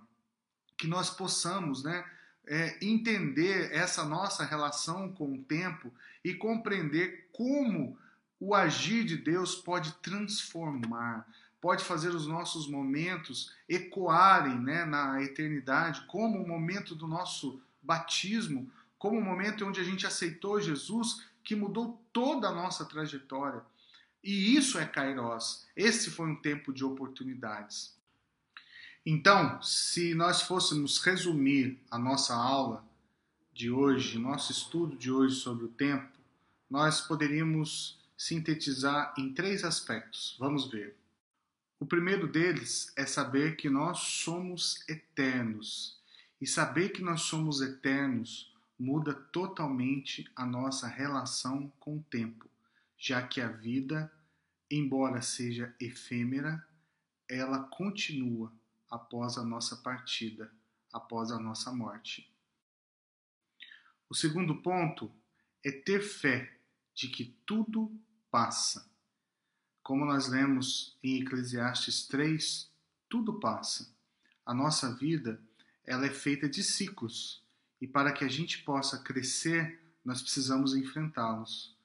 [0.83, 2.03] que nós possamos né,
[2.45, 5.89] é, entender essa nossa relação com o tempo
[6.21, 7.97] e compreender como
[8.37, 11.25] o agir de Deus pode transformar,
[11.61, 18.69] pode fazer os nossos momentos ecoarem né, na eternidade, como o momento do nosso batismo,
[18.99, 23.61] como o momento onde a gente aceitou Jesus, que mudou toda a nossa trajetória.
[24.21, 25.65] E isso é Kairos.
[25.77, 27.95] Esse foi um tempo de oportunidades.
[29.05, 32.85] Então, se nós fôssemos resumir a nossa aula
[33.53, 36.17] de hoje, nosso estudo de hoje sobre o tempo,
[36.69, 40.37] nós poderíamos sintetizar em três aspectos.
[40.39, 40.95] Vamos ver.
[41.81, 45.99] O primeiro deles é saber que nós somos eternos.
[46.39, 52.49] E saber que nós somos eternos muda totalmente a nossa relação com o tempo,
[52.97, 54.09] já que a vida,
[54.71, 56.65] embora seja efêmera,
[57.29, 58.51] ela continua
[58.93, 60.53] após a nossa partida,
[60.91, 62.31] após a nossa morte.
[64.07, 65.11] O segundo ponto
[65.65, 66.55] é ter fé
[66.93, 67.91] de que tudo
[68.29, 68.87] passa.
[69.81, 72.69] Como nós lemos em Eclesiastes 3,
[73.09, 73.91] tudo passa.
[74.45, 75.41] A nossa vida,
[75.83, 77.43] ela é feita de ciclos,
[77.81, 81.75] e para que a gente possa crescer, nós precisamos enfrentá-los.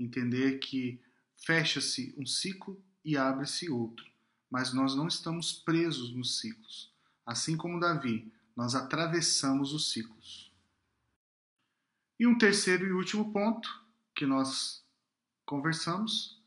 [0.00, 1.00] Entender que
[1.36, 4.15] fecha-se um ciclo e abre-se outro
[4.50, 6.90] mas nós não estamos presos nos ciclos.
[7.24, 10.52] Assim como Davi, nós atravessamos os ciclos.
[12.18, 13.68] E um terceiro e último ponto
[14.14, 14.82] que nós
[15.44, 16.40] conversamos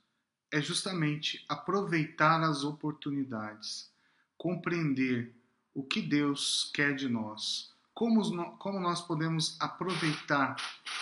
[0.52, 3.92] é justamente aproveitar as oportunidades,
[4.36, 5.36] compreender
[5.74, 10.56] o que Deus quer de nós, como, como nós podemos aproveitar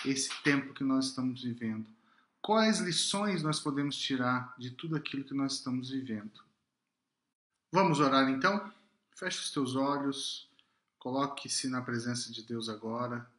[0.04, 1.90] esse tempo que nós estamos vivendo,
[2.42, 6.47] quais lições nós podemos tirar de tudo aquilo que nós estamos vivendo.
[7.72, 8.72] Vamos orar então?
[9.14, 10.50] Feche os teus olhos,
[10.98, 13.30] coloque-se na presença de Deus agora,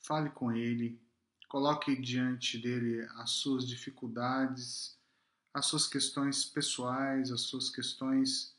[0.00, 1.00] fale com Ele,
[1.48, 4.98] coloque diante dele as suas dificuldades,
[5.54, 8.56] as suas questões pessoais, as suas questões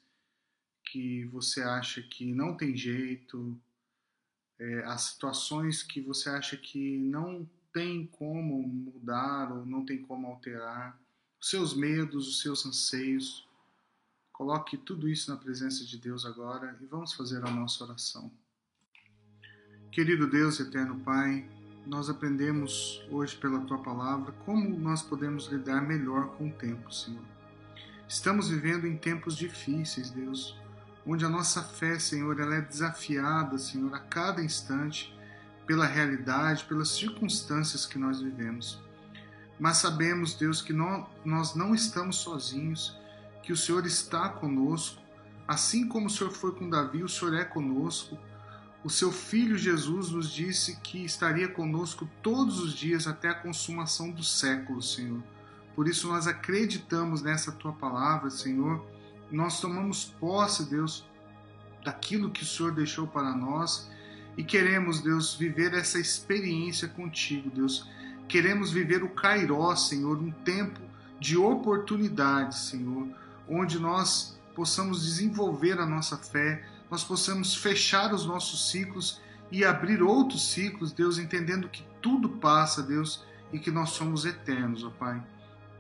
[0.86, 3.60] que você acha que não tem jeito,
[4.60, 10.28] é, as situações que você acha que não tem como mudar ou não tem como
[10.28, 10.98] alterar,
[11.40, 13.48] os seus medos, os seus anseios.
[14.34, 18.32] Coloque tudo isso na presença de Deus agora e vamos fazer a nossa oração.
[19.92, 21.48] Querido Deus, eterno Pai,
[21.86, 27.24] nós aprendemos hoje pela tua palavra como nós podemos lidar melhor com o tempo, Senhor.
[28.08, 30.58] Estamos vivendo em tempos difíceis, Deus,
[31.06, 35.16] onde a nossa fé, Senhor, ela é desafiada, Senhor, a cada instante
[35.66, 38.80] pela realidade, pelas circunstâncias que nós vivemos.
[39.60, 42.98] Mas sabemos, Deus, que nós não estamos sozinhos,
[43.44, 45.02] que o Senhor está conosco,
[45.48, 48.18] assim como o Senhor foi com Davi, o Senhor é conosco
[48.84, 54.10] o seu filho Jesus nos disse que estaria conosco todos os dias até a consumação
[54.10, 55.22] do século, Senhor.
[55.76, 58.84] Por isso nós acreditamos nessa tua palavra, Senhor.
[59.32, 61.06] Nós tomamos posse, Deus,
[61.86, 63.88] daquilo que o Senhor deixou para nós
[64.36, 67.88] e queremos, Deus, viver essa experiência contigo, Deus.
[68.28, 70.80] Queremos viver o Cairó, Senhor, um tempo
[71.20, 73.08] de oportunidade, Senhor,
[73.52, 79.20] onde nós possamos desenvolver a nossa fé, nós possamos fechar os nossos ciclos
[79.52, 84.84] e abrir outros ciclos, Deus, entendendo que tudo passa, Deus, e que nós somos eternos,
[84.84, 85.22] ó Pai.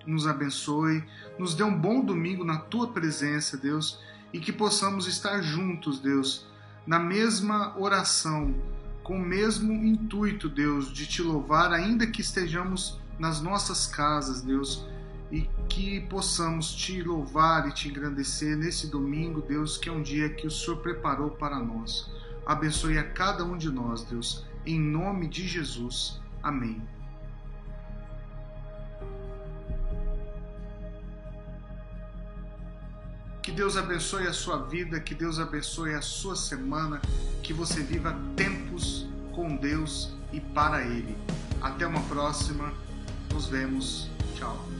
[0.05, 1.03] Nos abençoe,
[1.39, 3.99] nos dê um bom domingo na tua presença, Deus,
[4.33, 6.45] e que possamos estar juntos, Deus,
[6.85, 8.53] na mesma oração,
[9.03, 14.85] com o mesmo intuito, Deus, de te louvar, ainda que estejamos nas nossas casas, Deus
[15.31, 20.29] e que possamos te louvar e te engrandecer nesse domingo, Deus, que é um dia
[20.29, 22.11] que o Senhor preparou para nós.
[22.45, 26.19] Abençoe a cada um de nós, Deus, em nome de Jesus.
[26.43, 26.81] Amém.
[33.41, 37.01] Que Deus abençoe a sua vida, que Deus abençoe a sua semana,
[37.41, 41.17] que você viva tempos com Deus e para Ele.
[41.61, 42.71] Até uma próxima,
[43.33, 44.09] nos vemos.
[44.35, 44.70] Tchau.